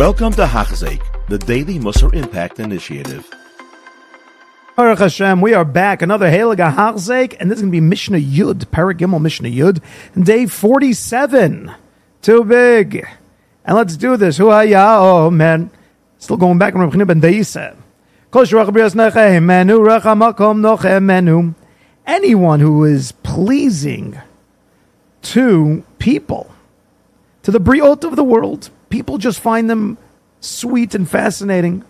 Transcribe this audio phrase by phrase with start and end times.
[0.00, 3.30] Welcome to Hachzik, the Daily Musar Impact Initiative.
[4.74, 6.00] Baruch Hashem, we are back.
[6.00, 9.82] Another Halaga Hachzik, and this is going to be Mishnah Yud, Perek Gimel Mishnah Yud,
[10.18, 11.72] day 47.
[12.22, 13.06] Too big.
[13.66, 14.38] And let's do this.
[14.38, 14.96] Who haya?
[14.98, 15.70] Oh, man.
[16.16, 17.76] Still going back on Rabbi ben Deisa.
[22.06, 24.18] Anyone who is pleasing
[25.20, 26.54] to people,
[27.42, 29.96] to the briot of the world, people just find them
[30.40, 31.84] sweet and fascinating.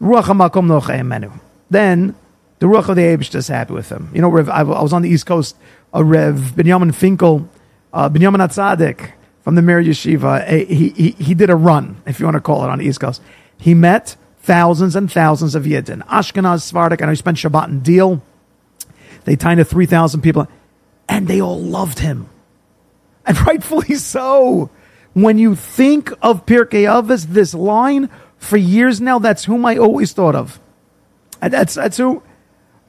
[0.00, 2.14] Then
[2.58, 4.10] the Ruach of the Abish is happy with them.
[4.14, 5.56] You know, Rev, I, was on the East Coast,
[5.92, 7.48] a Rev Binyamin Finkel,
[7.92, 10.44] uh, Binyamin Atzadik from the Mir Yeshiva.
[10.46, 12.84] Eh, he, he, he did a run, if you want to call it, on the
[12.84, 13.22] East Coast.
[13.56, 16.06] He met thousands and thousands of Yidden.
[16.06, 18.22] Ashkenaz, Sephardic, and he spent Shabbat in Deal.
[19.24, 20.46] They tied to 3,000 people,
[21.08, 22.28] and they all loved him.
[23.26, 24.70] And rightfully so.
[25.14, 28.08] When you think of Pirkei Avos, this line,
[28.38, 30.60] for years now, that's whom I always thought of.
[31.40, 32.22] That's, that's who,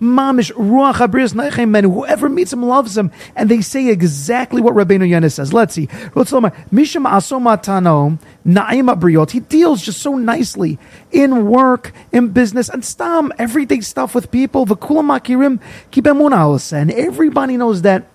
[0.02, 3.12] Mamish, Ruach Habris men, whoever meets him loves him.
[3.36, 5.54] And they say exactly what Rabbeinu Yonis says.
[5.54, 5.88] Let's see.
[5.88, 9.32] Misham Asomatano, Na'ima Briot.
[9.32, 10.80] He deals just so nicely
[11.12, 14.66] in work, in business, and stam, everyday stuff with people.
[14.66, 15.60] Vakula Makirim,
[16.72, 18.06] And everybody knows that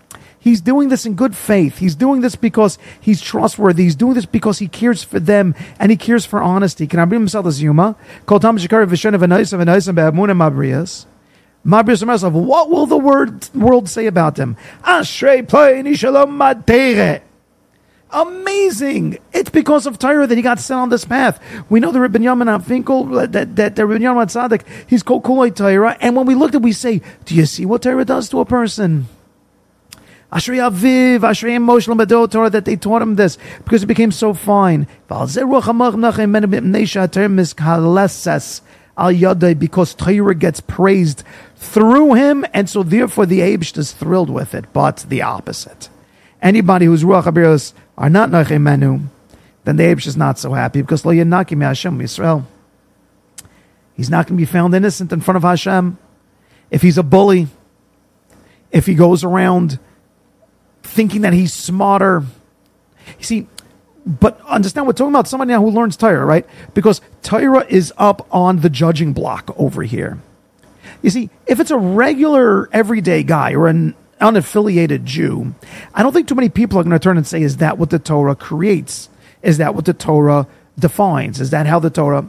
[0.45, 1.78] He's doing this in good faith.
[1.78, 3.84] He's doing this because he's trustworthy.
[3.84, 6.86] He's doing this because he cares for them and he cares for honesty.
[6.86, 7.97] Can I bring himself as Yuma?
[11.67, 14.59] Mabrius what will the word, world say about them?
[14.83, 15.48] Ashrei
[18.11, 19.19] Amazing!
[19.33, 21.41] It's because of Torah that he got sent on this path.
[21.70, 25.56] We know the Rabbi Yamin Finkel, that, that the Rabbi Yamin Tzaddik, he's called Kuloi
[25.56, 25.97] Torah.
[26.03, 28.41] And when we look at it, we say, do you see what Torah does to
[28.41, 29.08] a person?
[30.35, 34.89] Ashrei Aviv, Ashrei Moshe Torah, that they taught him this because it became so fine
[39.59, 41.23] because Torah gets praised
[41.55, 44.73] through him, and so therefore the Abish is thrilled with it.
[44.73, 45.89] But the opposite,
[46.42, 49.03] anybody whose ruach abiros are not nachem menu,
[49.63, 51.13] then the Abish is not so happy because lo.
[51.13, 51.25] He's
[54.11, 55.97] not going to be found innocent in front of Hashem.
[56.73, 57.47] If he's a bully,
[58.73, 59.79] if he goes around
[60.84, 62.22] thinking that he's smarter,
[63.18, 63.46] you see,
[64.06, 66.46] but understand we're talking about somebody now who learns Torah, right?
[66.74, 70.18] Because Torah is up on the judging block over here.
[71.02, 75.55] You see, if it's a regular everyday guy or an unaffiliated Jew,
[75.95, 77.90] I don't think too many people are going to turn and say, "Is that what
[77.90, 79.08] the Torah creates?
[79.42, 80.46] Is that what the Torah
[80.78, 81.40] defines?
[81.40, 82.27] Is that how the Torah?"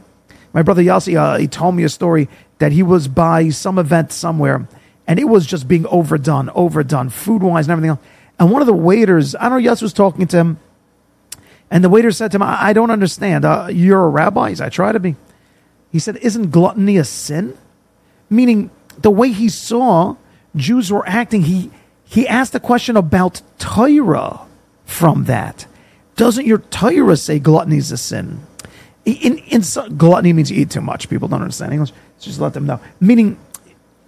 [0.52, 2.28] My brother Yossi, uh, he told me a story
[2.58, 4.66] that he was by some event somewhere,
[5.06, 8.00] and it was just being overdone, overdone, food wise and everything else.
[8.38, 10.58] And one of the waiters, I don't know, Yossi was talking to him
[11.70, 13.44] and the waiter said to him, I, I don't understand.
[13.44, 14.54] Uh, you're a rabbi?
[14.54, 15.16] Said, I try to be.
[15.90, 17.56] He said, Isn't gluttony a sin?
[18.30, 20.16] Meaning, the way he saw
[20.54, 21.70] Jews were acting, he,
[22.04, 24.40] he asked a question about Torah
[24.84, 25.66] from that.
[26.14, 28.46] Doesn't your Torah say gluttony is a sin?
[29.04, 31.08] In, in, in, gluttony means you eat too much.
[31.08, 31.92] People don't understand English.
[32.20, 32.80] just let them know.
[33.00, 33.38] Meaning,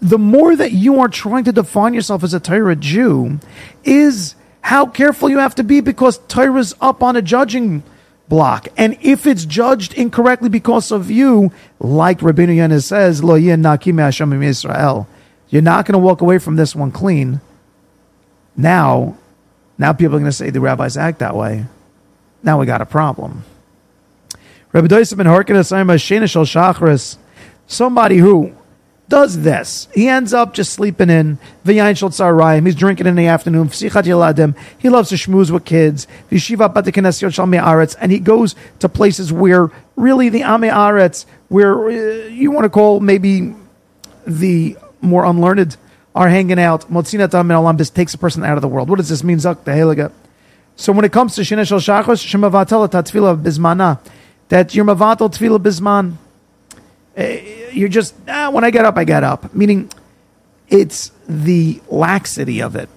[0.00, 3.40] the more that you are trying to define yourself as a Torah Jew,
[3.84, 7.82] is how careful you have to be because Torah's up on a judging
[8.28, 8.68] block.
[8.76, 13.98] And if it's judged incorrectly because of you, like Rabbeinu Yonah says, Lo nakim
[14.42, 15.08] Israel,
[15.48, 17.40] you're not going to walk away from this one clean.
[18.56, 19.16] Now,
[19.78, 21.66] now people are going to say the rabbis act that way.
[22.42, 23.44] Now we got a problem.
[24.72, 27.16] Rabbi Doisa ben Harkin Asayim Shal Shachris,
[27.66, 28.54] somebody who
[29.08, 29.88] does this.
[29.94, 31.38] He ends up just sleeping in.
[31.64, 32.64] V'yayin shel.
[32.64, 33.68] He's drinking in the afternoon.
[33.68, 33.80] He
[34.88, 36.06] loves to schmooze with kids.
[38.00, 42.70] And he goes to places where really the ame aretz, where uh, you want to
[42.70, 43.54] call maybe
[44.26, 45.76] the more unlearned
[46.14, 46.86] are hanging out.
[46.90, 48.90] This takes a person out of the world.
[48.90, 49.38] What does this mean?
[49.40, 50.12] Zak the heliga.
[50.76, 53.98] So when it comes to Shina Shel Shachos, Shemavatel Tatfila Bismana,
[54.48, 56.16] that you're Mavatel Tfila Bisman.
[57.72, 59.54] You're just ah, when I get up, I get up.
[59.54, 59.90] Meaning,
[60.68, 62.88] it's the laxity of it.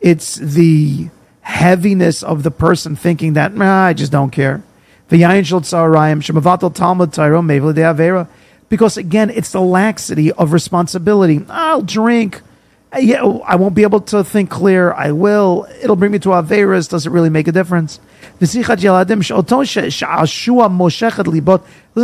[0.00, 1.08] It's the
[1.42, 4.62] heaviness of the person thinking that nah, I just don't care.
[8.68, 11.44] Because again, it's the laxity of responsibility.
[11.48, 12.40] I'll drink.
[12.94, 14.92] Uh, yeah, oh, I won't be able to think clear.
[14.92, 15.66] I will.
[15.82, 16.88] It'll bring me to Averas.
[16.88, 18.00] Does it really make a difference?
[18.40, 18.68] Listen to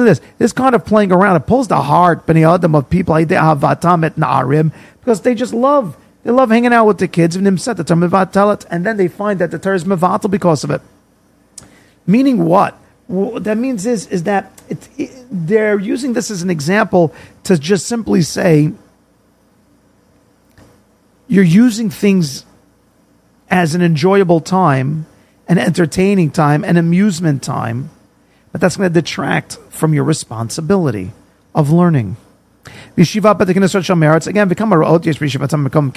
[0.05, 0.21] this.
[0.39, 3.15] This kind of playing around, it pulls the heart of people
[5.01, 7.55] because they just love they love hanging out with the kids and then
[8.97, 10.81] they find that the Torah is mevatel because of it.
[12.07, 12.79] Meaning what?
[13.09, 17.13] what that means is is that it, they're using this as an example
[17.45, 18.73] to just simply say
[21.29, 22.45] you're using things
[23.51, 25.07] as an enjoyable time,
[25.47, 27.91] an entertaining time, an amusement time,
[28.53, 31.13] but that's going to detract from your responsibility
[31.55, 32.17] of learning.
[32.97, 33.39] Yeshiva
[33.97, 34.79] Meritz again become a
[35.65, 35.93] become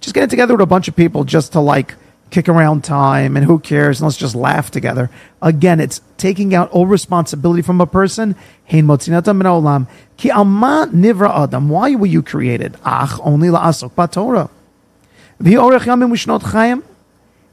[0.00, 1.94] Just getting together with a bunch of people just to like
[2.30, 5.10] kick around time and who cares and let's just laugh together.
[5.42, 8.36] Again, it's taking out all responsibility from a person.
[8.68, 9.82] Ki nivra
[11.42, 11.68] adam.
[11.68, 12.76] Why were you created?
[12.84, 14.50] Ach, only la'asok b'Torah.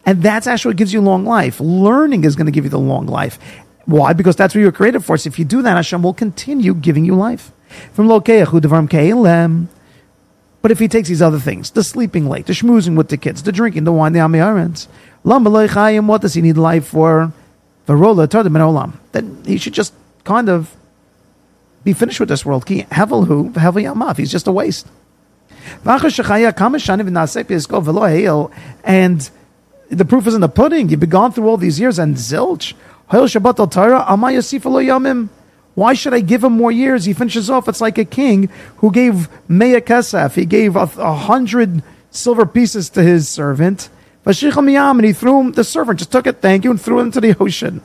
[0.05, 1.59] And that's actually what gives you long life.
[1.59, 3.39] Learning is going to give you the long life.
[3.85, 4.13] Why?
[4.13, 5.17] Because that's what you were created for.
[5.17, 7.51] So if you do that, Hashem will continue giving you life.
[7.93, 9.67] From Lokeach
[10.67, 13.41] But if he takes these other things, the sleeping late, the schmoozing with the kids,
[13.41, 14.89] the drinking, the wine, the amirans,
[15.23, 17.31] what does he need life for?
[17.85, 19.93] Then he should just
[20.25, 20.75] kind of
[21.85, 22.67] be finished with this world.
[22.67, 22.83] He's
[24.29, 24.87] just a waste.
[28.83, 29.29] And
[29.89, 30.89] the proof is in the pudding.
[30.89, 32.73] You've been gone through all these years and zilch.
[35.77, 37.05] Why should I give him more years?
[37.05, 37.67] He finishes off.
[37.67, 40.33] It's like a king who gave Mea Kesef.
[40.33, 43.91] He gave a, a hundred silver pieces to his servant.
[44.25, 47.21] And he threw him, the servant just took it, thank you, and threw it into
[47.21, 47.81] the ocean.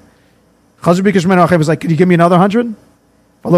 [0.81, 2.75] Chazar Bikashman was like, Could you give me another hundred?
[3.45, 3.55] Of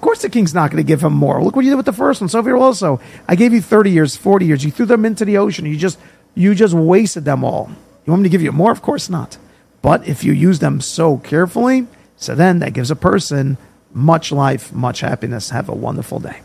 [0.00, 1.42] course, the king's not going to give him more.
[1.42, 2.28] Look what you did with the first one.
[2.28, 4.64] So here also, I gave you thirty years, forty years.
[4.64, 5.66] You threw them into the ocean.
[5.66, 5.98] You just
[6.36, 7.68] you just wasted them all.
[8.06, 8.70] You want me to give you more?
[8.70, 9.38] Of course not.
[9.82, 11.86] But if you use them so carefully,
[12.16, 13.56] so then that gives a person
[13.92, 15.50] much life, much happiness.
[15.50, 16.40] Have a wonderful day.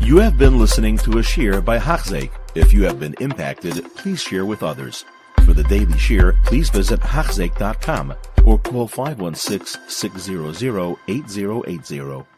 [0.00, 2.30] You have been listening to a shiur by Hachzeik.
[2.54, 5.04] If you have been impacted, please share with others.
[5.44, 8.14] For the daily shiur, please visit Hachzeik.com
[8.44, 12.33] or call 516 600 8080.